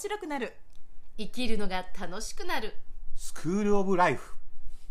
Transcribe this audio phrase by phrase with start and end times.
[0.00, 0.54] 白くなる。
[1.18, 2.74] 生きるのが楽しくなる。
[3.16, 4.34] スクールオブライフ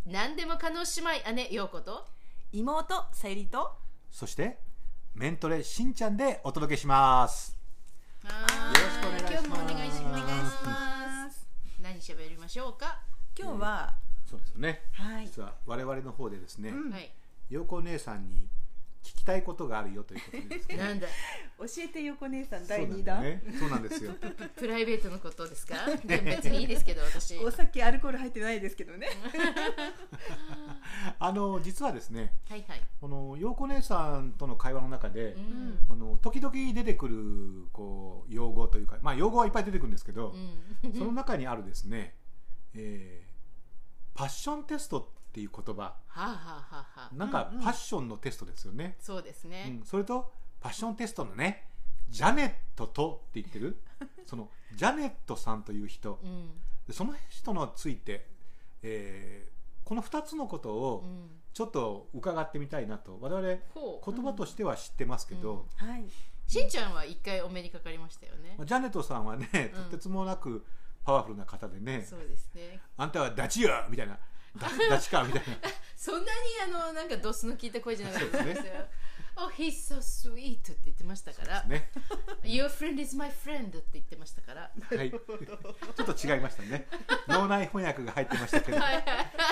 [0.06, 2.06] 何でも可能姉妹姉陽子と。
[2.52, 3.72] 妹さゆりと。
[4.12, 4.60] そして
[5.16, 7.58] メントレしんちゃんでお届けします。
[8.24, 9.34] よろしくお願いします。
[9.34, 11.48] 今日もお願いします。
[11.82, 13.02] 何喋りましょうか、
[13.36, 13.96] 今日は、
[14.30, 14.84] そうですよね。
[14.94, 15.26] はい。
[15.26, 16.92] 実は我々の方でですね、うん。
[16.92, 17.12] はい。
[17.50, 18.48] 陽子姉さんに
[19.10, 21.08] 聞きたいことがあるよということでですね なんだ。
[21.08, 23.44] 教えて横姉さん第2なんだ弾、ね。
[23.60, 24.14] そうなんですよ。
[24.14, 25.76] ププライベートのことですか？
[26.06, 27.38] 別にいいですけど私。
[27.40, 29.08] お酒アルコール入ってないですけどね。
[31.18, 35.88] あの実はですねはいはい、この陽子姉さんとの会話の中で、うん。
[35.90, 40.36] あの時々出てくるこう用語というか、まあ、用語はいっぱい出てくるんですけど、
[40.84, 42.16] うん、その中にあるですね、
[42.74, 43.30] えー
[44.20, 45.82] パッションテストっていう言葉。
[45.82, 46.36] はあ、はあは
[46.72, 47.64] あはあ、なんかうんうん。
[47.64, 51.66] パッションのテストですよね、そうですうね、んそれとパッションテストのね
[52.10, 53.78] ジャネットとって言ってる？
[54.26, 56.20] そのジャネットさんという人。
[56.22, 56.60] うん。
[56.88, 58.28] でその人のついて、
[58.84, 63.18] えーこの2つのことをうん、ちょっと伺ってみたいなと。
[63.20, 63.48] 我々
[64.06, 66.06] 言葉としては知ってますけど、はい。
[66.46, 68.54] しんちゃんは一回お目にかかりましたよね。
[68.56, 69.84] まあ、ジャネットさんはねうん。
[69.86, 70.64] とてつもなく
[71.04, 72.80] パワフルな方でね、そうですね。
[72.98, 74.20] あんたはダチよみたいな
[74.58, 75.58] ダダチかみたいな。
[75.96, 76.28] そんなに
[76.66, 78.74] あのなんかドスの効いた声じゃなかったですよ。
[79.42, 81.90] Oh, he's so sweet って言ってましたから、ね。
[82.44, 84.70] Your friend is my friend って言ってましたから。
[84.98, 85.10] はい。
[85.16, 86.88] ちょっと違いましたね。
[87.26, 88.78] 脳内翻訳が入ってましたけど。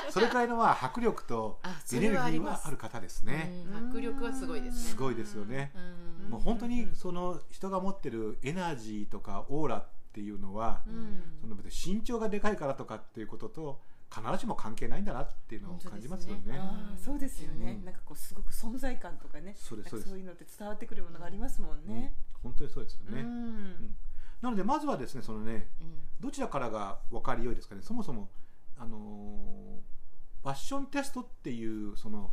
[0.09, 1.61] それくらいのまあ迫力と
[1.93, 4.89] エネルギーれはある方ですね、うん迫力はすごいですね。
[4.89, 6.29] すごいですよね、うん。
[6.31, 11.37] もう本当にその人が持ってるエナジーとかオーラっていうのは、うん。
[11.39, 16.53] その身長がでかいからとかっていうことと必ずしも関係ないんだなっていうのを感じますよね。
[16.53, 16.61] ね
[16.97, 17.85] そうですよね、うん。
[17.85, 22.13] なんかこうすごく存在感とかねそうですそういうのって伝わってくるものがありますもんね、
[22.43, 22.51] うん。
[22.51, 23.95] 本当にそうですよね、うん。
[24.41, 25.99] なのでまずはですねそのねうん。
[26.19, 27.81] どちらからが分かりよいですかね。
[27.81, 28.29] そもそも
[28.77, 29.97] あのー
[30.43, 32.31] ファッションテストっていうその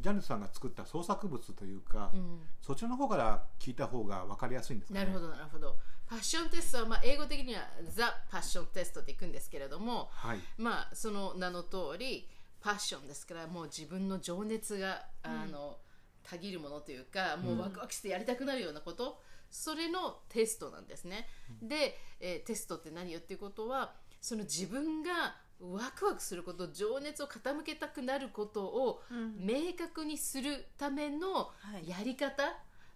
[0.00, 2.40] ジャンルさんが作った創作物というか、うん。
[2.60, 5.04] そちらの方から聞いた方が分かりやすいんですかね。
[5.04, 5.76] なるほどなるほど。
[6.06, 10.40] パッションテストは、まあ、英語的には The パッションテストっていくんですけれどもはい。
[10.58, 12.28] まあその名の通り
[12.60, 15.78] パッションですからもう自分の情熱が、あの
[16.22, 21.26] たぎるものというかもうワクワクしてやりたくなるようなこと、それのテストなんですね、
[21.62, 29.34] で、えーテストって何よっていうことはその自分がワクワクすること情熱を傾けたくなることをうん。
[29.38, 31.88] 明確にするためのはい。
[31.88, 32.42] やり方、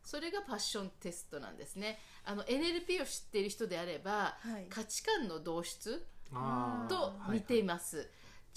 [0.03, 1.99] それがパッションテストなんですね。
[2.25, 4.67] あの NLP を知っている人であれば、はい。
[4.69, 6.89] 価値観の同質あー。
[6.89, 6.95] と
[7.29, 8.11] はい似ています、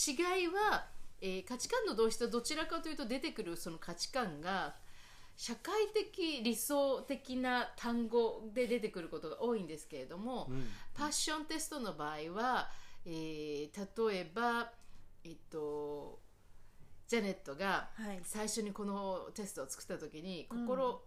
[0.07, 0.12] 違
[0.44, 0.88] いは、
[1.22, 4.75] えー価値観の同質はどちらかというと出てくるその価値観が
[5.35, 10.67] 社会的理想的な単語で出てくることが多いんですけれども、うん。
[10.96, 12.69] パッションテストの場合は、
[13.09, 14.72] えー例えば、
[15.23, 16.19] えっと、
[17.07, 18.19] ジャネットがはい。
[18.23, 21.01] 最初にこのテストを作った時に心,、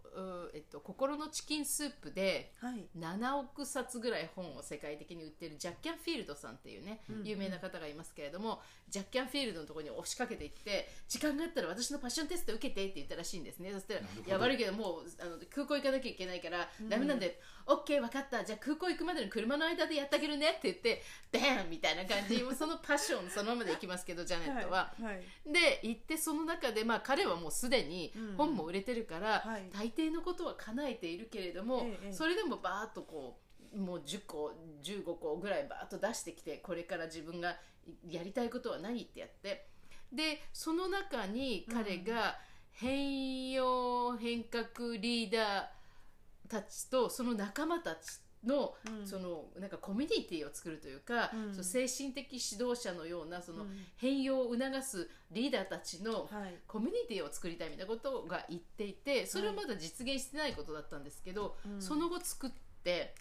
[0.53, 2.85] えっと、心のチキンスープではい。
[2.97, 13.71] 7億冊ぐらい本を世界的に売ってるジャッキャンフィールドさんっていうね、有名な方がいますけれどもジャッキャンフィールドのところに押しかけていって時間があったら私のパッションテスト受けてって言ったらしいんですね。
[13.71, 18.43] そしたら「いや悪いけどもうあの空港行かなきゃいけないから、ダメなんで OK 分かった。
[18.43, 21.01] じゃあ空港行くまでの車の間でやってあげるね」って言って
[21.31, 22.41] 「バーン!」みたいな感じ。
[22.43, 24.93] もうそのパッションそのままでいきますけどジャネットは。
[25.01, 25.23] はいはい。
[25.45, 28.35] で行ってその中で、まあ、彼はもうすでにうん。
[28.37, 29.69] 本も売れてるから、はい。
[29.71, 33.39] 大抵のことは叶えているけれども、ええそれでもバーッとこ
[33.73, 34.53] うもう10個
[34.83, 37.57] 15個ぐらいバーッと出してきてこれから自分が
[38.09, 39.67] やりたいことは何ってやって。
[40.11, 42.37] でその中に彼が
[42.71, 49.07] 変容変革リーダーたちとその仲間たちの,、うん。
[49.07, 51.51] そのなんかコミュニティを作るというか、うん。
[51.51, 53.69] その精神的指導者のようなそのうん。
[53.97, 56.55] 変容を促すリーダーたちのはい。
[56.67, 61.81] コミュニティを作りたいみたいなことが言っていてそれはまだ実現してないことだったんですけど、うん。
[61.81, 62.51] その後作っ
[62.83, 63.13] て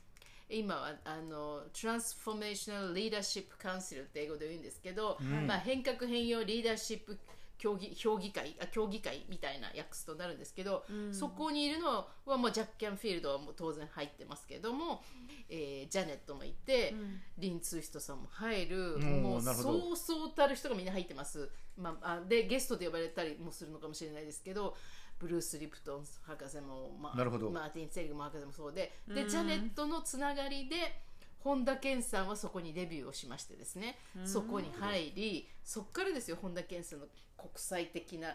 [0.48, 7.18] 今はあの Transformational Leadership Council って英語で言うんですけど、うんまあ、変革変容リーダーシップ
[7.60, 11.14] 協議評議会あ協議会みたいな訳すとなるんですけど、うん。
[11.14, 15.02] そこにいるのはもうジャック・キャンフィールドはもう当然入ってますけども、
[15.50, 17.20] えージャネットもいて、うん。
[17.36, 24.74] リン・ツーヒトさんも入る、んもうそうそうたる人がみんな入ってます、まあ、あでゲストで呼ばれたりもするのかもしれないですけど
[25.18, 27.50] ブルース・リプトン博士も、まあ、なるほど。
[27.50, 29.14] マーティン・セリグも博士もそうでうん。
[29.14, 31.02] でジャネットのつながりで
[31.42, 37.06] 本田健さんはそこにデビューをしましてですねそこに入りそこからですよ本田健さんの
[37.36, 38.28] 国際的な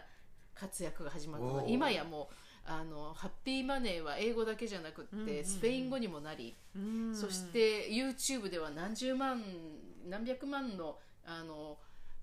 [0.54, 2.34] 活躍が始まった今やもう
[2.68, 7.14] あのハッピーマネーは英語だけじゃなくって、スペイン語にもなり、うん。
[7.14, 9.40] そして YouTube では何十万
[10.08, 11.78] 何百万のあの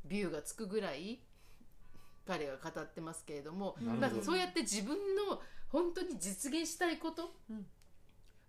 [0.06, 1.20] ビューがつくぐらい
[2.28, 4.02] 彼が語ってますけれども、なるほど。
[4.02, 7.66] だからそうやって自分の本当に実現したいことうん。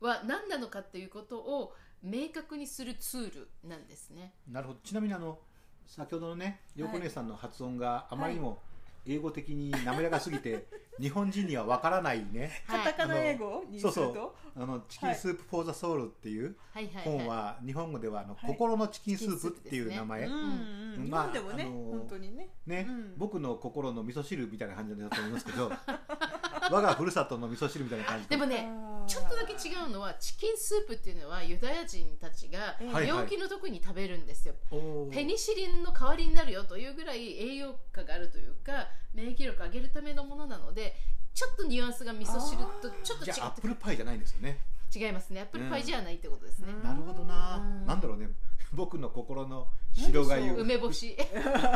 [0.00, 4.34] は何なのかっていうことを明確にするツールなんですね。
[4.46, 4.80] なるほど。
[4.84, 5.38] ちなみにあの
[5.86, 8.58] 先ほどのね陽子姉さんの発音があまりにも
[9.06, 10.66] 英語的に滑らかすぎて、
[11.00, 12.62] 日本人にはわからないね。
[12.66, 16.88] カタカナ英語にするそうとあの「Chicken Soup for the Soul」っていうはい。
[16.88, 17.04] はい。
[17.04, 17.28] 本はい。
[17.28, 18.50] は日本語ではあの、はい。
[18.50, 22.48] 心のチキンスープっていう名前、うんうん日まあ本でもねあのー本当にね。
[22.66, 23.14] ね、うん。
[23.16, 25.70] 僕の心の味噌汁みたいな感じだと思いますけど
[26.70, 28.68] 我がふるさとの味噌汁みたいな感じでもね
[29.06, 34.54] ちょっとだけ違うのはチキンスープっていうのはユダヤ人たちが病気の時に食べるんですよ。
[34.70, 35.12] おー。
[35.12, 40.94] ペニシリンの代わりになるよというぐらい栄養価があるというか免疫力を上げるためのものなので
[41.34, 44.58] ちょっとニュアンスが味噌汁とちょっと違じゃあアッってプルパイじゃないんですよね、
[44.94, 45.40] 違いますね。
[45.40, 46.82] アップルパイじゃないってことですね、うん。
[46.82, 47.86] なるほどな、うん。
[47.86, 48.28] なんだろうね
[48.74, 51.16] 僕の心の白がゆ梅干し。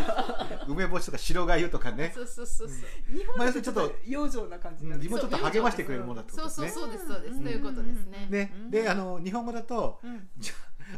[0.67, 2.13] 梅干しとか白がゆとかね。
[2.15, 3.17] そうそうそうそう。
[3.17, 7.43] 日本まあ要でするにちょっと養生な感じうんなんです自分をちょっと励ましてくれるものだってことそうですねそうそうですそうです。
[7.43, 8.27] ということですね。
[8.31, 10.29] ね、であの日本語だとうん。
[10.39, 10.55] じゃ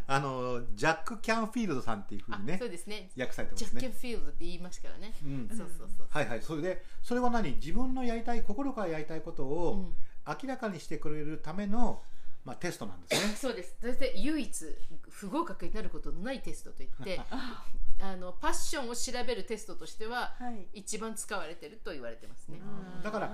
[0.06, 3.10] あのジャック・キャンフィールドさんっていうふうあにねそうですね。
[3.18, 3.68] 訳されてますね。
[3.70, 5.48] ジャッケンフィールドって言いますからね、うん。
[5.48, 6.06] そうそうそう。
[6.08, 6.42] はいはい。
[6.42, 7.54] それでそれは何？
[7.56, 9.94] 自分のやりたい心からやりたいことをうん。
[10.26, 12.02] 明らかにしてくれるための、
[12.44, 13.34] まあ、テストなんですね。
[13.36, 13.76] そうです。
[13.82, 14.76] 大体唯一
[15.10, 17.20] 不合格になることのないテストといって
[18.00, 20.66] あのパッションを調べるテストとしてははい。
[20.72, 23.02] 一番使われてると言われてますね、うん。
[23.02, 23.32] だから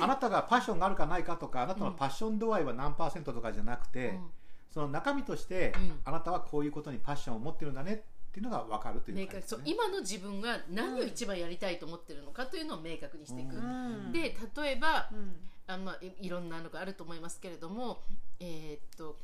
[0.00, 4.30] あなたがパッションがあるかないかとかあなたのパッション度合いは何パーセントとかじゃなくて、うん。
[4.70, 6.00] その中身として、うん。
[6.04, 9.42] あなたはこういうことにパッションを持ってるんだねっていうのが分かるという明確。
[9.46, 14.10] そう今の自分が何を一番やりたいと思ってるのかというのを明確にしていく、うん。
[14.10, 15.36] で例えばうん。
[15.66, 18.02] あの、まあ、いいろんなのがあると思いますけれども
[18.40, 19.18] えーっと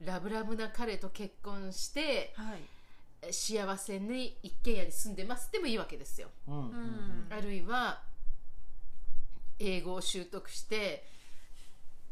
[0.00, 2.62] ラブラブな彼と結婚してはい。
[3.30, 5.52] 幸せに一軒家に住んでます。
[5.52, 7.26] でもいいわけですよ、うん。
[7.30, 8.02] あるいは
[9.58, 11.06] 英語を習得して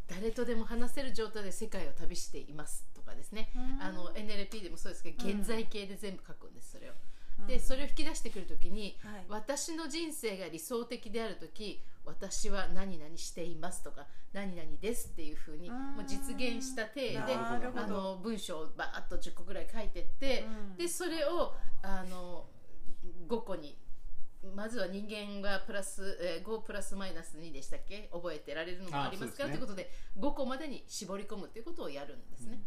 [0.08, 2.84] 誰とでも話せる状態で世界を旅しています。
[2.91, 3.82] とかですね、うん。
[3.82, 5.40] あの NLP でもそうですけどうん。
[5.40, 6.92] 現在形で全部書くんですそれを。
[7.40, 7.46] うん。
[7.46, 9.24] でそれを引き出してくるときに、はい。
[9.28, 15.96] 私の人生が理想的であるとき私は何々していますとか何々ですっていうふうにうん。
[15.96, 20.76] もう実現した体であの文章をバーッと10個ぐらい書いてって、うん。
[20.76, 22.46] でそれをあの
[23.28, 23.76] 5個に
[24.56, 28.08] まずは人間がプラス、えー5プラスマイナス2でしたっけ？
[28.12, 29.44] 覚えてられるのもありますか？
[29.44, 32.60] らあということで5個までに絞り込むということをやるんですね。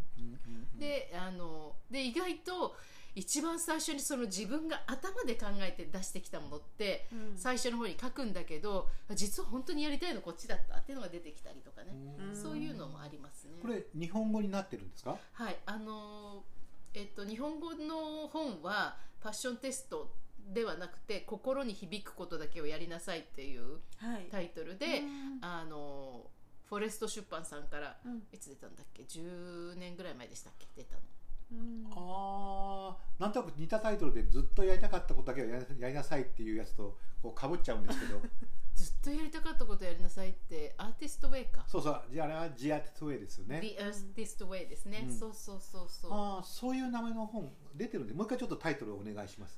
[0.80, 2.76] であので意外と
[3.14, 7.38] 一番最初にその自分が頭で考えて出してきたものって、うん。
[7.38, 12.36] 最初の方に書くんだけど実は本当にやりたいのこっちだったっていうのが出てきたりとかね、うん。
[12.36, 13.52] そういうのもありますね。
[13.62, 15.18] これ日本語になってるんですか？
[15.34, 15.56] はい。
[15.66, 16.44] あの
[16.94, 20.10] えっと日本語の本はパッションテスト
[20.54, 24.28] ではなくて心に響くことだけをやりなさいっていうはい。
[24.32, 25.40] タイトルで、うん。
[25.42, 26.30] あの
[26.70, 28.24] フォレスト出版さんからうん。
[28.32, 30.68] いつ出たんだっけ？10年ぐらい前でしたっけ？
[30.76, 31.02] 出たの。
[31.52, 31.88] うん。
[31.92, 38.22] ああなんとなく似たタイトルでずっとやりたかったことだけをやりやりなさいっていうやつとこうかぶっちゃうんですけど。
[38.76, 41.64] ずっとやりたかったことやりなさいってアーティストウェイか？
[41.66, 43.62] そうそうじゃああれはジアティスウェイですよね。
[43.62, 45.18] The Artist Way ですね、うん。
[45.18, 46.12] そうそうそうそう。
[46.12, 49.58] ああそういう名前の本出てるんでもう一回ちょっとタイトルをお願いします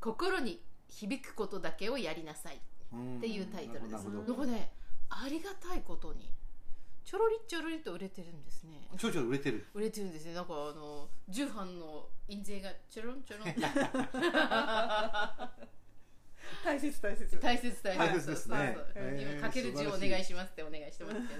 [0.00, 2.56] 心に響くことだけをやりなさい。
[2.56, 2.58] っ
[3.18, 3.92] っていうタイトルです。
[3.92, 4.46] なんなるほど。
[4.46, 4.72] かね
[5.10, 6.32] ありがたいことに
[7.04, 8.88] ちょろりちょろりと売れてるんですね。
[8.96, 9.66] ちょいちょい売れてる。
[9.74, 10.34] 売れてるんですね。
[10.34, 13.54] なんかあの重版の印税がちょろんちょろん
[16.64, 17.38] 大切大切。
[17.40, 17.98] 大切大切。
[17.98, 18.76] 大切ですね。
[19.18, 21.34] 今かける字をお願いしますってお願いしてますけ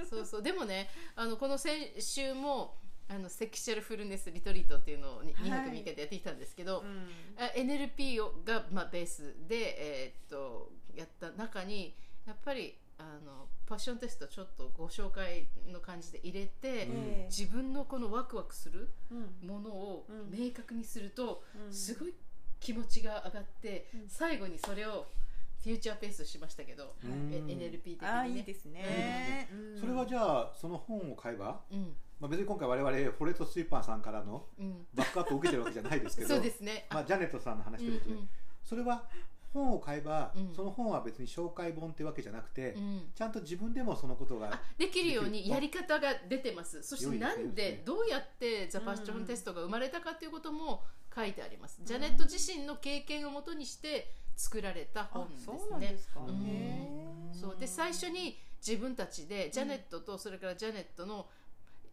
[0.00, 0.06] ど。
[0.08, 0.42] そうそう。
[0.42, 2.76] でもねあのこの先週も
[3.10, 5.50] あのセクシャルフルネスリトリートっていうのを 2, はい。
[5.50, 7.08] 泊3日でやってきたんですけど、うん。
[7.36, 9.56] あ NLP をが、まあ、ベースで、
[10.06, 11.94] えーっとやった中に
[12.26, 16.96] やっぱりあのパッションテストちょっとご紹介の感じで入れて、うん。
[16.96, 20.30] ええ自分のこのワクワクするうんものをうん。
[20.30, 21.72] 明確にすると、うん。
[21.72, 22.14] すごい
[22.60, 24.08] 気持ちが上がって、うん。
[24.08, 25.06] 最後にそれを
[25.62, 27.30] フューチャーペースしましたけど、うん。
[27.32, 28.08] え NLP 的にね。
[28.08, 29.48] ああいいですね。
[29.78, 31.94] それはじゃあその本を買えば、うん。
[32.18, 38.20] まあ、別に今回我々フォレストスイーパーさんからのうん、バックアップを受けてるわけじゃないですけど そうですね、まあ、ジャネットさんの話ということで、
[38.62, 39.08] それは
[39.54, 40.54] 本を買えば、うん。
[40.54, 42.82] その本は別に紹介本ってわけじゃなくて、うん。
[42.82, 46.82] うんちゃんと自分でもそのことがあできるようにやり方が出てます。
[46.82, 56.08] そしてなんでどうやってザ・うんパッションテストが生まれたかということも書いてあります、ジャネット自身の経験をもとにして作られたあ本です
[56.40, 57.06] ね。
[57.32, 61.26] そうで最初に自分たちでジャネットとそれからジャネットの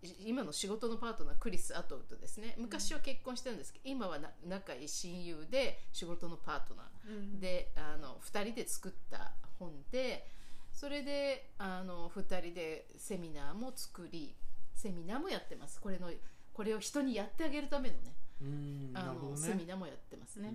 [0.02, 2.56] い今の仕事のパートナークリス・アトウッドですね。
[2.58, 7.40] 昔は結婚してるんですけど今はな仲いい親友で仕事のパートナー。
[7.40, 10.30] であの2人で作った本で
[10.72, 14.36] それであの2人でセミナーも作り
[14.74, 15.82] セミナーもやってます。
[15.82, 16.10] これの
[16.54, 18.14] これを人にやってあげるためのね。
[18.42, 20.54] うんあの、なるほどセミねナーもやってますね。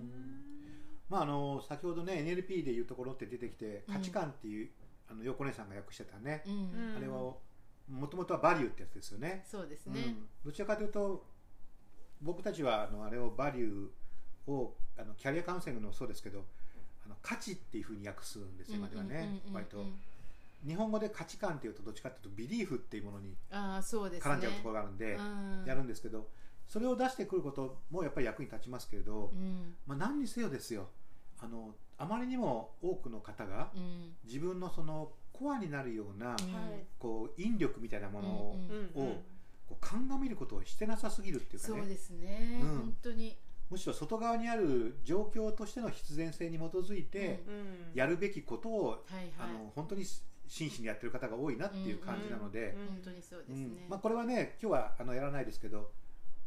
[1.13, 3.93] まああの先ほどね NLP でいうところって出てきてうん。
[3.93, 4.69] 価値観っていう、
[5.11, 6.53] あの横根さんが訳してたね、うん。
[6.53, 6.57] う
[6.93, 7.35] んあれは
[7.91, 9.43] もともとはバリューってやつですよね。
[9.45, 10.01] そうですね。
[10.07, 11.23] うん、どちらかというと
[12.21, 16.45] 僕たちはあのあれをバリューをあのキャリアカウンセリングもそうですけど
[17.05, 19.53] あの価値っていうふうに訳すんですよ今ではねうんうんうんうん。
[19.53, 19.85] 割と。
[20.65, 23.35] 日本語で価値観っていうとどっちかっていうとビリーフっていうものに。
[24.21, 25.63] 絡んじゃうところがあるんでうん。
[25.67, 26.27] やるんですけど
[26.67, 29.75] それを出してくることもやっぱり役に立ちますけれど、うん。
[29.85, 30.87] まあ、何にせよですよ
[31.43, 34.13] あのあまりにも多くの方がうん。
[34.25, 36.37] 自分のそのコアになるようなうん。
[36.99, 38.55] こう引力みたいなものを
[38.93, 39.17] こ
[39.71, 41.77] う鑑みることをしてなさすぎるっていうかね。
[41.79, 42.59] そうですね。
[42.61, 42.67] うん。
[42.69, 43.37] 本当に。
[43.69, 47.91] むしろ外側にある状況としての必然性に基づいてうん。
[47.93, 49.31] やるべきことを、はいはい。
[49.39, 50.05] あの本当に
[50.47, 53.75] 真摯にやってる方が多いなっていう感じなので、本当にそうですうん。
[53.75, 53.85] ね。
[53.89, 55.91] まあ、これはね今日はあのやらないですけど、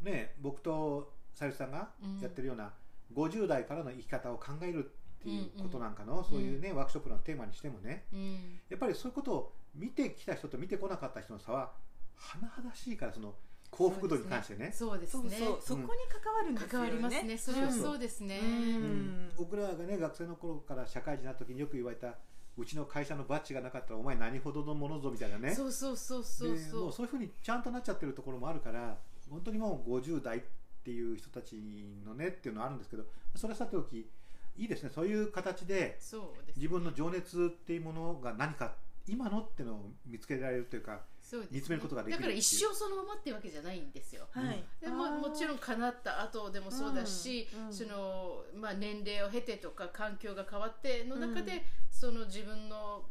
[0.02, 1.90] ね、僕とさゆりさんが
[2.22, 2.72] やってるような
[3.14, 8.06] 50代からの生き方を考えるっていうことなんかの、そういうねワークショップのテーマにしてもね。
[8.12, 8.60] うん。
[8.68, 11.72] やっぱりそういうことを見てきた人と見てこなかった人の差は
[12.18, 13.34] 甚だしいからその
[13.70, 14.72] 幸福度に関してね。
[14.72, 15.30] そうですね。
[15.30, 16.70] そうそうそこに関わるんですよね。
[16.72, 17.38] 関わりますね。
[17.38, 18.38] それはそうですね。
[18.40, 19.30] うん。
[19.36, 22.14] 僕らがね学生の頃から社会人になった時によく言われた
[22.56, 25.54] うちの会社のバッジがなかったらお前何ほどのものぞみたいなね。
[25.54, 26.80] そうそうそうそうでそう。
[26.84, 28.96] もうそういうふうにちゃんとなっちゃってるところもあるから
[29.28, 30.42] 本当にもう50代
[30.86, 31.56] っていう人たち
[32.06, 33.02] のねっていうのはあるんですけど
[33.34, 34.08] それはさておき
[34.56, 34.90] いいですね。
[34.94, 36.56] そういう形でそうです。
[36.56, 38.76] 自分の情熱っていうものが何か
[39.08, 41.58] 今のっていうのを見つけられるというかそうですね。
[41.58, 44.28] 見つめることができるだから一っていう生そのままってわけじゃないんですよ。
[44.30, 44.64] はい。
[44.80, 51.60] でももちろん叶った後でもそうだし、うんうんそのまあ、年齢を経てとか環境が変わっての中で、うん。
[51.90, 53.04] その自分の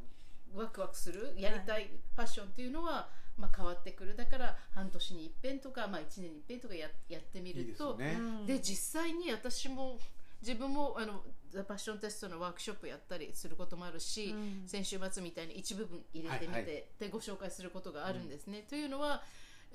[0.56, 4.16] ワクワクするやりたいパッションっていうのは、まあ、変わってくる。
[4.16, 8.18] だから半年に一遍とか、まあ、1年に一遍とかややってみいいでするとよね。
[8.46, 10.00] で実際に私も
[10.42, 14.68] 自分もあのザ・パッションテストのワークショップやったりすることもあるし、うん。
[14.68, 16.84] 先週末みたいに一部分入れてみて、はいはい。
[17.00, 18.66] でご紹介することがあるんですね。
[18.70, 19.24] というのは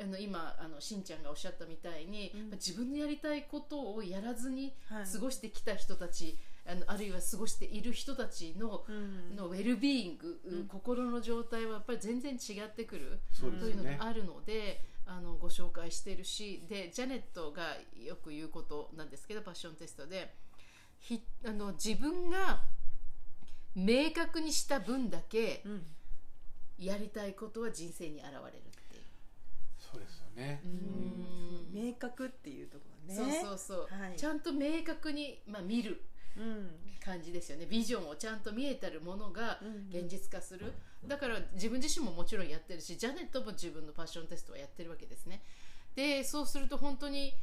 [0.00, 2.50] あの今あのしんちゃんがおっしゃったみたいに、うん。
[2.52, 5.04] 自分のやりたいことをやらずにはい。
[5.04, 9.36] 過ごしてきた人たち、あのあるいは過ごしている人たちの,、うん。
[9.36, 10.66] のウェルビーイング、うん。
[10.66, 13.20] 心の状態はやっぱり全然違ってくる。
[13.40, 20.32] というのねがあるので、あのご紹介しているしでジャネットがよく言うことなんですけどパッションテストで
[21.00, 22.60] ひあの自分が
[23.74, 25.82] 明確にした分だけうん。
[26.78, 28.40] やりたいことは人生に現れるっ
[28.88, 29.02] ていう。
[29.78, 30.62] そうですよね。
[30.64, 31.68] うん。
[31.74, 33.14] 明確っていうところね。
[33.14, 34.16] そうそうそう、はい。
[34.16, 35.90] ちゃんと明確に、まあ、見る。
[35.90, 36.09] うん
[37.04, 37.66] 感じですよね。
[37.66, 39.88] ビジョンをちゃんと見えたるものがうん。
[39.90, 40.72] 現実化する、
[41.06, 45.42] だから自分自身ももちろんやってるしジャネットも自分のパッションテストはやってるわけですね。
[45.94, 47.34] でそうすると本当に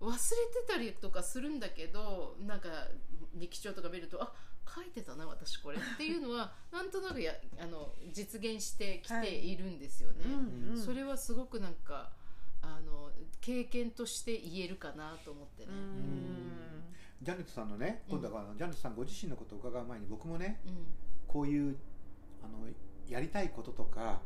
[0.00, 0.20] 忘れて
[0.68, 2.68] たりとかするんだけどなんか
[3.34, 4.32] 日記帳とか見るとあ
[4.72, 10.84] 書いてたな私これっていうのは なんとなくやあの実現してきているんですよね、うんうん。
[10.84, 12.12] それはすごくなんか
[12.60, 16.67] あの経験として言えるかなと思ってね、うん
[17.22, 18.18] ジャネットさんのねうん。
[18.20, 20.86] 今度はあのジャネットさんご自身のことを伺う前に僕もねうん。
[21.26, 21.76] こういう
[22.42, 22.66] あの
[23.08, 24.20] やりたいこととか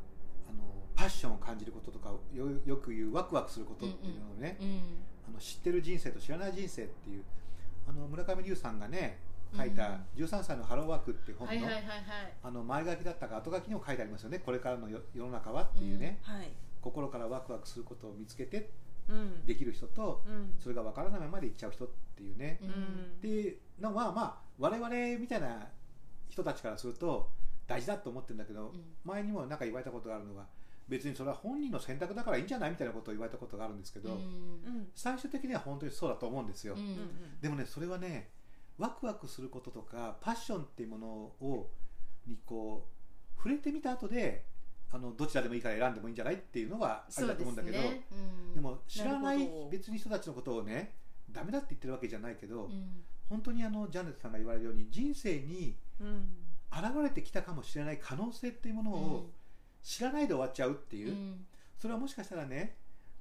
[0.49, 0.63] あの
[0.95, 4.81] パッションを感じることとかよよく言うワクワクすることっていうのをね、うん
[5.29, 7.23] あの知ってる人生と知らない人生っていう
[7.89, 9.21] あの村上龍さんがね
[9.57, 11.53] 書いた「13歳のハローワーク」っていう本の
[12.43, 14.41] あの前書きだったか後書きにも書いてありますよね。
[14.41, 16.51] これからのよ世の中はっていうね、はい。
[16.81, 18.65] 心からワクワクすることを見つけてうん
[19.47, 20.55] できる人とうん。
[20.59, 22.71] それが分からないままでいっちゃう人っていうね、ううん。
[22.71, 22.75] っ
[23.21, 25.69] ていうのはまあ我々みたいな
[26.29, 27.31] 人たちからすると
[27.67, 28.83] 大事だと思ってるんだけど、うん。
[29.05, 30.47] 前にもなんか言われたことがあるのが
[30.89, 34.19] 別にそれは本人の選択だからいいんじゃないみたいなことを言われたことがあるんですけど、
[34.95, 37.41] 最終的には本当にそうだと思うんですよ、うん。
[37.41, 38.31] でもねそれはね
[38.79, 41.71] ワクワクすることとかパッションっていうものを
[42.27, 44.45] にこう触れてみた後で
[44.95, 46.35] あのどちらでもいいから選んでもいいんじゃない？
[46.35, 48.07] っていうのはあれだと思うんだけどすね。
[48.13, 48.15] う
[48.51, 48.55] ん。
[48.55, 50.93] でも知らない別に人たちのことをね
[51.31, 53.03] ダメだって言ってるわけじゃないけど、うん。
[53.29, 56.29] 本当にあのジャネットさんが言われるように人生にうん。
[56.71, 59.31] 現れてきたかもしれない可能性っていうものを
[59.83, 61.47] 知らないで終わっちゃうっていう、うん。
[61.79, 62.77] それはもしかしたらね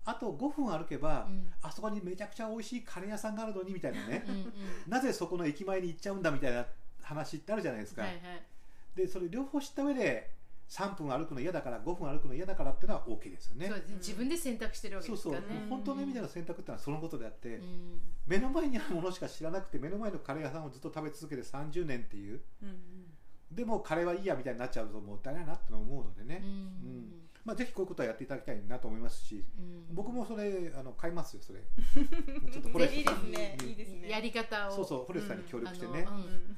[0.05, 1.51] あと5分歩けば、うん。
[1.61, 4.25] あそこにめちゃくちゃ美味しいカレー屋さんがあるのにみたいなね。
[4.27, 4.53] うんうん。
[4.87, 6.65] なぜそこの駅前に行っちゃうんだみたいな
[7.01, 8.21] 話ってあるじゃないですか、はいはい。
[8.95, 10.31] でそれ両方知った上で
[10.71, 13.69] 3分歩くの嫌だから5分歩くの嫌だからっていうのは OK ですよね。
[13.97, 15.33] 自分で選択してるわけそうそう。
[15.33, 17.99] ですからね本当の意味での選択ってのはそのことであって、うん。
[18.25, 22.41] 目の前にあるものしか知らなくて目の前のカレー屋さんをずっと食べ続けて30年っていう。
[22.63, 22.77] うん
[23.51, 27.13] でもカレーはいいやみたいになっちゃうともったいないなって思うのでね、うん。
[27.43, 29.93] まあ、ぜひこういうことはやっていただきたいなと思いますしうん。
[29.93, 31.59] 僕もそれあの買いますよそれ。
[32.49, 33.57] ちょっとフォレいいストさんですね。
[33.61, 34.09] にいいですね。
[34.09, 34.71] やり方を。
[34.77, 36.07] そうそうフォレストさんに協力してね、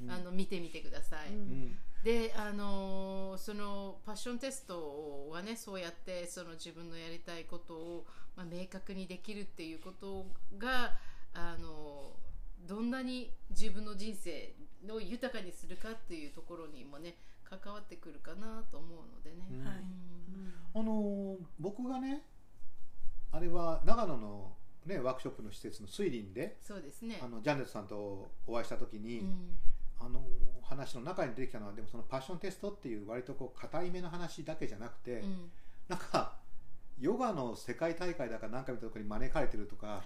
[0.08, 1.36] あの,、見てみてください、うん。
[1.36, 8.06] うんであのーそのパッションテストはねそうやってその自分のやりたいことを、
[8.36, 10.26] まあ、明確にできるっていうこと
[10.58, 10.92] が
[11.34, 12.24] あのー
[12.66, 14.54] どんなに自分の人生
[14.90, 19.48] を豊かにするかっていうところにもね関わってくるかなと思うのでね。
[19.52, 19.76] うんはい
[20.76, 22.22] うんあのー僕がね
[23.34, 24.54] あれは長野の、
[24.86, 27.20] ね、ワークショップの施設の水林でそうですね。
[27.22, 29.58] あのジャネットさんとお会いした時に、うん
[30.06, 30.22] あの
[30.64, 35.52] 話の中に出てきたのはでもそのパッションテストっていう割とこう硬いめの話だけじゃなくて、うん。
[35.88, 36.38] なんか
[37.00, 40.04] ヨガの世界大会だかなんか見たところに招かれてるとか。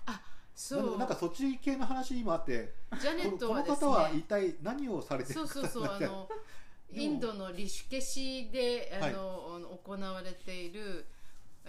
[0.55, 0.97] そう。
[0.97, 6.27] なんかそっち系の話もあってジャネッこのこのトはです方は一ね体何をされてるそうそうそうあの
[6.91, 9.13] インドのリシュケシであはい。
[9.13, 11.05] の、あの行われている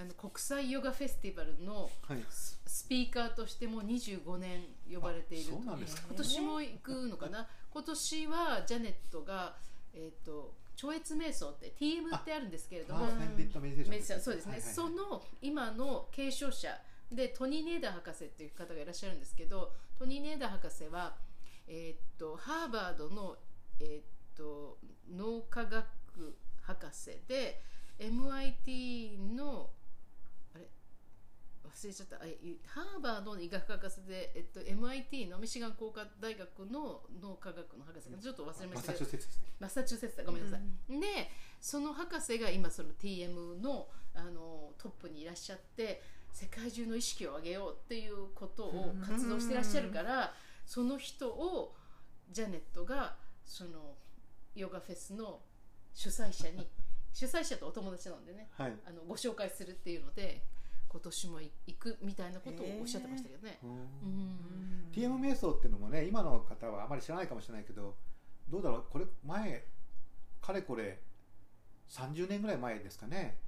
[0.00, 2.24] あの国際ヨガフェスティバルのはい。
[2.30, 4.60] ススピーカーとしても25年
[4.92, 6.02] 呼ばれているあそうなんですか。
[6.08, 7.48] 今年も行くのかな？
[7.70, 9.56] 今年はジャネットが、
[9.94, 14.60] えー、と超越瞑想って TM ってあるんですけれどもそうですね、はいはいはい。
[14.62, 16.68] その今の継承者
[17.10, 21.16] でトニー・ネーダー博士っていう方がいらっしゃるんですけどトニー・ネーダー博士は、
[21.66, 23.36] えーっとハーバードの、
[23.80, 24.02] えーっ
[24.36, 24.78] と
[25.10, 25.84] 脳科学
[26.62, 27.60] 博士で
[27.98, 29.70] MIT の
[31.68, 32.16] 忘れちゃった。
[32.16, 39.04] ハーバードの医学博士で、えっと、MIT のミシガン工科大学の脳科学の博士がちょっと忘れましたけど。
[39.04, 39.46] チューセッツですね。
[39.60, 41.06] マサチューセッツだごめんなさい、で
[41.60, 50.34] その博士が今その TM のあのトップにいらっしゃって世界中の意識を上げようっていうことを活動してらっしゃるから、
[50.66, 51.74] その人を
[52.30, 53.94] ジャネットがその
[54.54, 55.40] ヨガフェスの
[55.94, 56.66] 主催者に
[57.12, 58.48] 主催者とお友達なんでね。
[58.56, 58.72] はい。
[58.86, 60.42] あのご紹介するっていうので
[60.90, 63.58] 今年も行くみたいなことをおっしゃってましたけどね。
[64.92, 67.94] TM 瞑想っていうのもね今の方はあまり知らないかもしれないけど
[68.48, 68.84] どうだろう？
[68.90, 69.64] これ前
[70.40, 71.00] かれこれ
[71.90, 73.38] 30年ぐらい前ですかね。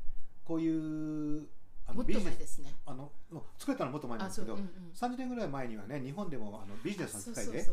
[0.45, 1.49] こういう
[1.87, 2.75] あもっとビジネスね。
[2.87, 7.67] あのもう作れたのもっと前なんあ、ですけど、そう、うんうん30年ぐらい前にはね日本でもあのビジネスの世界で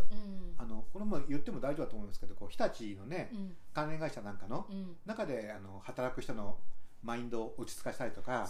[0.93, 3.55] これも言っても大丈夫だと思いますけどこう日立のねうん。
[3.73, 4.95] 関連会社なんかのうん。
[5.05, 6.57] 中であの働く人の
[7.07, 8.49] マインドを落ち着かせたりとか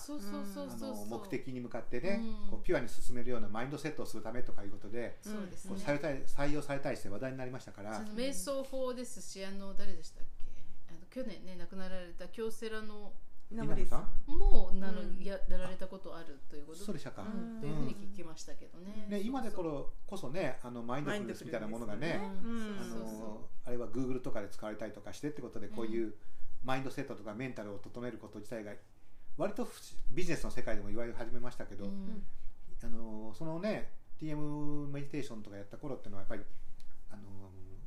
[1.08, 2.50] 目的に向かってね、うん。
[2.50, 5.76] こうピュアに進めるようなマインドセットをするためとかいうことで、そうですね。
[5.76, 10.90] こう採用され採用されたりして話題になりましたから、瞑想法ですしあの誰でしたっけ？
[10.90, 13.14] あの去年ね亡くなられた京セラの
[13.52, 14.32] 稲森さん？
[14.34, 15.24] もあの、うん。
[15.24, 19.06] ややられたことあるということそうでしたか、うん、というふうに聞きましたけどね。
[19.08, 23.20] ね、今でこそねあのマインドフルネスみたいなものがねうんあそうそう。
[23.20, 26.14] のあれは Google とかで使われたりとかしてってことでこういう
[26.64, 28.72] マインドセットとかメンタルを整えること自体が
[29.38, 29.80] 割とふ
[30.12, 32.24] ビジネスの世界でも言われ始めましたけど、うん。
[32.84, 33.92] あのそのね
[34.22, 36.42] TM メディテーションとかやった頃っていうのはやっぱり
[37.12, 37.22] あの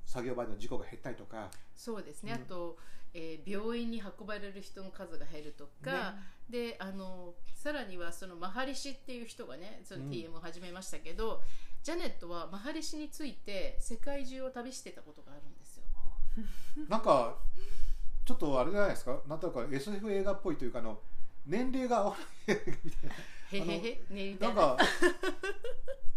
[0.04, 2.42] 作業場での事故が減ったりとかそうですね、うん。
[2.42, 2.76] あと、
[3.14, 6.14] えー病院に運ばれる人の数が減るとか、
[6.48, 10.10] であのさらにはそのマハリシっていう人がねそのうん。
[10.10, 11.42] TM を始めましたけど、
[11.82, 15.84] ジャネットはマハリシについて世界中を旅してたことがあるんですよ。
[16.88, 17.36] なんか
[18.24, 19.20] ちょっとあれじゃないですか？
[19.26, 20.98] なんとなく SF 映画っぽいというかあの
[21.46, 23.14] 年齢が合わないみたいな。
[23.52, 24.48] へへへな。
[24.50, 24.76] んか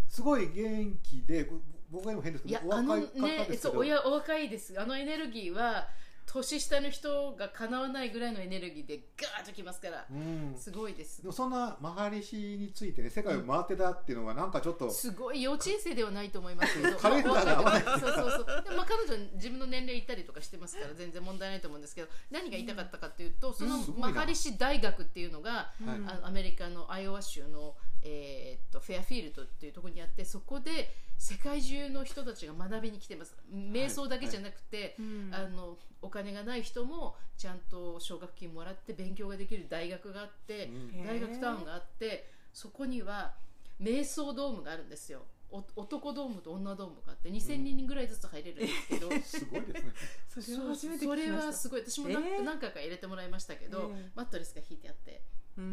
[0.08, 3.62] すごい元気でこ僕が今変ですいけどお若い方ねですけど。
[3.62, 4.80] そうおやお若いです。
[4.80, 5.88] あのエネルギーは
[6.26, 10.56] 年下の人がかなわないぐらいのエネルギーでガーッときますからうん。
[10.58, 11.22] すごいです。
[11.22, 16.98] でもそんなマハリシについてね世界を回ってたっていうのはなんかちょっと、すごい幼稚園生ではないと思いますけど。
[17.00, 17.84] カレンダーが合わない。
[17.84, 33.34] まあそうそうそうでもまあ彼女自分の年齢言ったりとかしてますから全然問題ないと思うんですけど何が言いたかったかっていうとそのすごいなマハリシ大学っていうのがはいあのアメリカのアイオワ州の、えーっとフェアフィールドっていうところにあってそこで世界中の人たちが学びに来てます。
[33.50, 34.98] 瞑想だけじゃなくて、
[35.32, 41.06] あのお金がない人もちゃんと奨学金もらって勉強ができる大学があって、うん。
[41.08, 43.36] 大学タウンがあってそこには
[43.82, 45.22] 瞑想ドームがあるんですよ。
[45.50, 49.94] お男ドームと女ドームがあって2000人ぐらいずつ入れるんですけど、すごいですね。
[50.28, 51.48] それは初めてそれ聞きました。
[51.48, 51.84] はすごい。
[51.88, 52.44] 私も何,、えー。
[52.44, 55.22] 何回か入れてもらいましたけど、ええマットレスが引いてあって
[55.58, 55.64] うー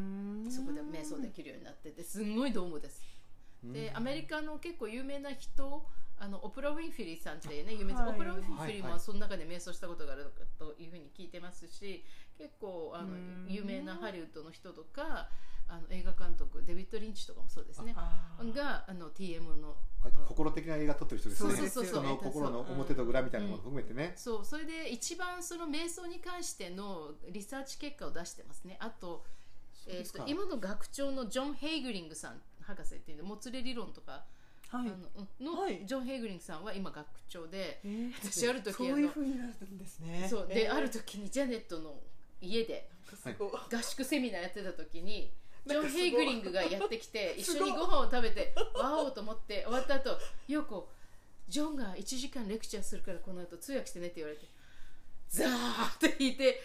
[0.46, 0.48] ん。
[0.48, 3.02] そこで瞑想できるようになっててすんごいドームです
[3.64, 5.86] でアメリカの結構有名な人
[6.18, 8.14] あのオプラ・ウィンフィリーさんっていうね有名な、はい。
[8.14, 12.04] オプラ・ウィンフィリーもその中で瞑想したことがあるというふうに聞いてますし
[12.36, 13.46] 結構あのうん。
[13.48, 15.28] 有名なハリウッドの人とか
[15.66, 17.94] あの映画監督デビッド・リンチとかもそうですね。
[17.94, 19.76] があの TM の
[20.26, 21.50] 心的な映画撮ってる人ですね。
[21.50, 22.02] そうそうそうそう。
[22.02, 24.44] 人の心の表と裏みたいなものを含めてね、そう。
[24.44, 28.76] それで一番その瞑想に関してのリサーチ結果を出してますね。
[28.80, 29.24] あと,、
[29.86, 32.42] えー、と今の学長のジョン・ヘイグリングさん
[32.74, 34.24] 博士っていうのもつれ理論とか、
[34.68, 34.88] はい。
[34.88, 34.94] あの
[35.40, 35.84] うんの、はい。
[35.84, 38.12] ジョン・ヘイグリングさんは今学長でえー。
[38.32, 40.26] 私ある時そういう風になるんですね。
[40.28, 40.74] そうで、えー。
[40.74, 42.00] ある時にジャネットの
[42.40, 42.88] 家で
[43.70, 45.32] 合宿セミナーやってた時に
[45.66, 50.16] ジョン・ヘイグリングがやってきて 一緒にご飯を食べてわおと思って終わった後
[50.48, 50.88] ヨコ
[51.48, 54.46] ジョンが1時間レクチャーするからこの後通訳してねって言われて
[55.28, 56.62] ザーって弾いて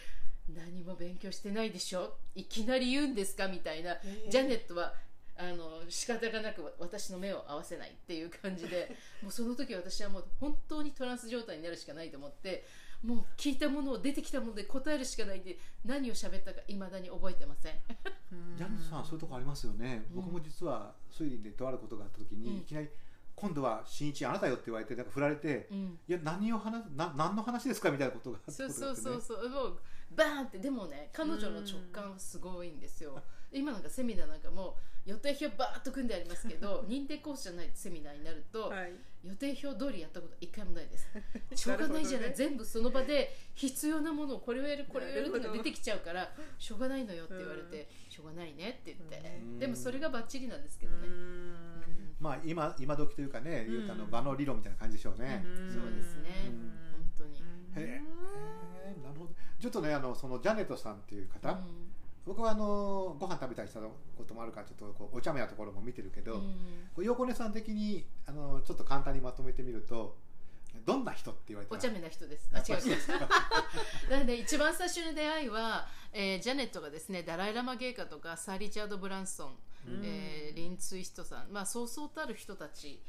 [0.55, 2.15] 何も勉強してないでしょ？
[2.35, 3.47] いきなり言うんですか？
[3.47, 4.29] みたいな、ー。
[4.29, 4.93] ジャネットは
[5.37, 12.65] あの仕方がなく私の目を合わせないっていう感じで もうその時私はもう本当にトランス状態になるしかないと思って
[13.03, 17.75] もう聞いたものを出てきたもので答えるしかないで何を喋ったかいまだに覚えてません。
[18.57, 20.15] ジャンプさんそういうとこありますよね、うん。
[20.15, 22.57] 僕も実は推理でとあることがあった時に、うん。
[22.57, 22.89] いきなり
[23.35, 27.91] 今度は新一あなたよって言われてなんか振られて、うんいや何を話すな何の話ですか？
[27.91, 29.49] みたいなことがあったそうそうそうそう。
[29.49, 29.79] もう
[30.11, 33.21] バーンってでもね彼女の直感はすごいんですよ
[33.55, 38.93] 今なんかセミナーなんかも予定表バーッと組んでありますけど 認定コースじゃないセミナーになると、はい。
[39.23, 41.07] 予定表通りやったこと一回もないです。
[41.55, 42.35] しょうがないじゃない、ね。
[42.35, 49.59] 全部その場で必要なものをこれをやるこれをやるってのが出てきちゃうからしょうがないのよって言われて、しょうがないねって言って、うん。
[49.59, 51.07] でもそれがバッチリなんですけどね、
[52.19, 53.75] まあ今今時というかね、うん。
[53.77, 56.29] 言うとあの場の理論みたいな感じでしょうね、うんそうですね。
[56.47, 56.73] うん。
[56.91, 57.39] 本当に、
[57.75, 58.01] へ
[58.85, 59.33] えなるほど。
[59.59, 61.94] ちょっとねあのそのジャネットさんっていう方、うん
[62.25, 63.91] 僕はあのご飯食べたりしたこ
[64.27, 70.17] ともあるからちょっとこうお茶目なところも見てるけど、うん横根さん的にあのちょっと簡単にまとめてみると
[70.85, 72.49] どんな人って言われたらお茶目な人です。
[72.53, 72.97] あ、違う違う。
[74.09, 79.57] なので一番最初の出会いは、えージャネットがですね、ダライラマ芸家とかサー・リチャード・ブランソン、
[79.87, 83.01] うんえーリン・ツイストさん、まあそうそうたる人たち、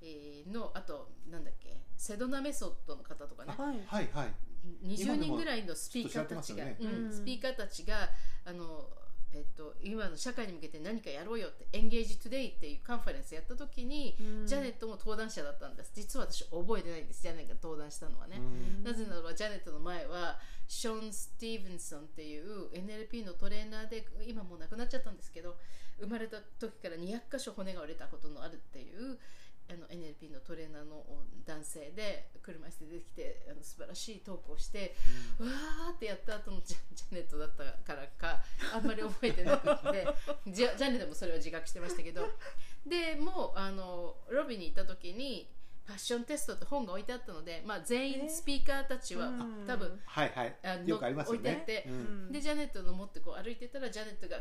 [0.00, 3.54] えーのあとなんだっけ、セドナメソッドの方とかね。
[3.56, 4.34] はいはいはい
[4.82, 6.76] 20人ぐらいのスピーカーたちが、ね。
[6.80, 7.12] うんうん。
[7.12, 8.10] スピーカーたちが
[8.44, 8.88] あの、
[9.32, 14.46] えっと、今の社会に向けて何かやろうよって Engage Today っていうカンファレンスやった時に、うん。
[14.46, 15.92] ジャネットも登壇者だったんです。
[15.94, 17.22] 実は私覚えてないんです。
[17.22, 18.84] ジャネットが登壇したのはね、うん。
[18.84, 25.56] なぜならばジャネットの前はショーン・スティーブンソンっていう NLP のトレーナーで今もう亡くなっちゃったんですけど
[26.00, 29.18] 生まれた時から200箇所骨が折れたことのあるっていう
[29.68, 31.04] あの NLP のトレーナーの
[31.46, 34.94] 男性で車椅子で出てきてあの素晴らしいトークをして、
[35.38, 38.42] わーってやった後のジャジャネットだったからか
[38.74, 40.06] あんまり覚えてなくて。
[40.52, 42.28] ジャジャネットもそれは自覚してましたけど。
[42.86, 45.50] でもうあのロビーに行った時に
[45.86, 49.64] パッションテストって本が置いてあったので、まあ、全員スピーカーたちは、うん。
[49.64, 50.56] あ多分はいはい。
[50.62, 51.50] あのよくありますよね。
[51.50, 51.88] 置いてあって。
[51.88, 52.32] うん。
[52.32, 54.38] でジャネットの持ってこう歩いてたらジャネットが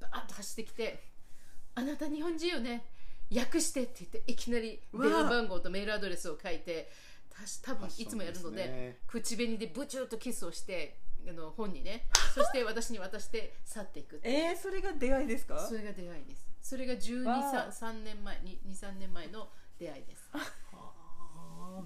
[0.00, 1.04] バーッと走ってきて
[1.76, 2.84] 「あなた日本人よね
[3.30, 6.90] 訳して」って言っていきなり電話番号とメールアドレスを書いて
[7.30, 12.06] たし多分いつもやるのでね口紅でブチューとキスをしてあの本にね。
[12.34, 15.58] そして私に渡して去っていくってえー、それが出会いですか？
[15.58, 16.46] それが出会いです。
[16.60, 17.72] それが1 2わあ。
[17.72, 20.30] 3年前23年前の出会いです。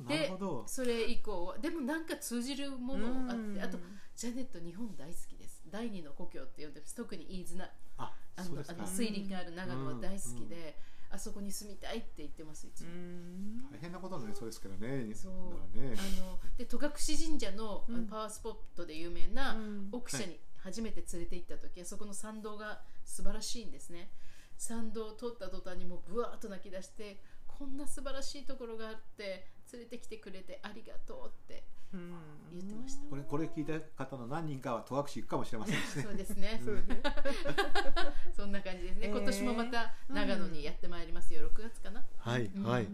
[0.06, 0.30] で
[0.66, 3.62] それ以降はでもなんか通じるものあってうん。
[3.62, 3.78] あと
[4.14, 5.62] ジャネット日本大好きです。
[5.66, 6.94] 第二の故郷って呼んでます。
[6.94, 7.64] 特に飯綱。
[7.98, 10.78] ああのあの水林がある長野は大好きで、
[11.10, 13.62] あそこに住みたいって言ってますいつうも、ん。
[13.70, 15.14] 大変なことになりそうですけどね。
[15.14, 15.78] そう。
[15.78, 15.94] ね。
[15.96, 16.90] あので戸隠
[17.28, 19.88] 神社の,、パワースポットで有名なうん。
[19.92, 24.10] 奥社に初めて連れて行った時、あそこの参道が素晴らしいんですね。
[24.58, 32.12] 参道を通った途端にもうブワーッと泣き出してこんな素晴らしいところがあって連れてきてくれてありがとうってうん。
[32.52, 33.02] 言ってました。
[33.08, 36.02] これこれ聞いた方の何人かは戸隠行くかもしれませんしね。
[36.02, 36.60] そうですね。
[36.64, 36.82] そうね。
[38.36, 39.16] そんな感じですね、えー。
[39.16, 41.48] 今年もまた長野にやってまいりますよ。
[41.48, 42.04] 6月かな。
[42.18, 42.62] はいうん。
[42.62, 42.86] はい。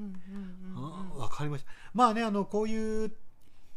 [1.16, 1.70] わかりました。
[1.92, 3.16] まあねあのこういう、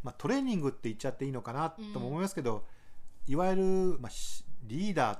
[0.02, 2.64] まあ、トレーニングって言っちゃっていいのかなとも思いますけど、
[3.26, 3.62] いわゆる、
[4.00, 5.16] まあ、しリーダ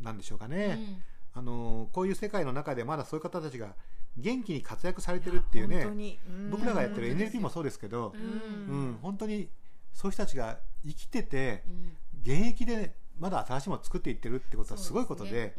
[0.00, 1.02] ーなんでしょうかね、
[1.34, 3.74] あのこういう世界の中でまだそういう方たちが
[4.16, 6.18] 元気に活躍されてるっていうね
[6.50, 8.76] 僕らがやってるうん NLP もそうですけどう、ん。
[8.76, 9.48] うん本当に
[9.92, 11.96] そういう人たちが生きててうん。
[12.22, 15.54] 現役でまだ新しいものを作っていってるってことはすごいことで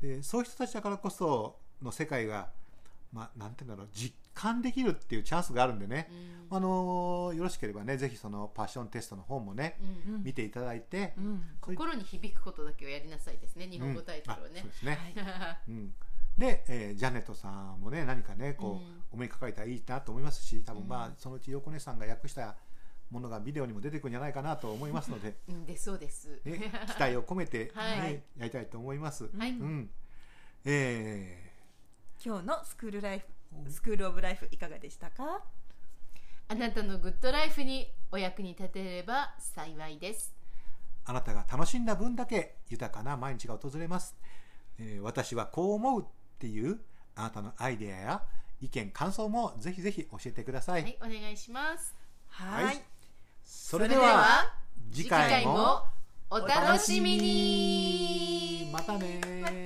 [0.00, 2.48] でそういう人たちだからこその世界が、
[3.12, 6.08] まあ、なんていうんだろう実感できるっていうチャンスがあるんでね、
[6.50, 6.56] うん。
[6.56, 9.78] あのよろしければねぜひそのパッションテストの本もね
[10.22, 11.14] 見ていただいて、
[11.60, 14.60] 心に響くことだけをやりなさいですね日本語タイトルはね。
[14.60, 15.56] そう、ですね、はい。
[15.68, 15.94] うん、
[16.38, 19.02] で、えージャネットさんもね何かねこう、うん。
[19.12, 22.56] お目にかかれたらいいなと思いますし多分まあ、うんそのうち横根さんが訳した
[23.10, 25.64] ものがビデオにも出てくるんじゃないかなと思いますので、うん。
[25.64, 26.40] でそうです。
[26.44, 28.22] ね、 期待を込めて、ねはい。
[28.36, 29.30] やりたいと思います。
[29.36, 29.90] はい、うん。
[30.64, 31.52] え
[32.24, 33.26] 今日のスクールライフ
[33.70, 35.44] スクールオブライフいかがでしたか？
[36.48, 40.34] あなたのグッドライフにお役に立てれば幸いです。
[41.06, 44.16] ーあなたが楽しんだ分だけ豊かな毎日が訪れます、
[44.78, 46.78] えー私はこう思うっていう
[47.14, 48.22] あなたのアイデアや
[48.60, 51.94] 意見感想もぜひぜひ教えてください、はい、お願いします。
[52.28, 52.82] はいはい
[53.42, 54.52] それでは
[54.92, 55.84] 次回も
[56.30, 58.70] お楽しみに。
[58.72, 59.65] またね